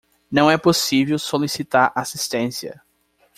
Não 0.31 0.49
é 0.49 0.57
possível 0.57 1.19
solicitar 1.19 1.91
assistência 1.93 2.81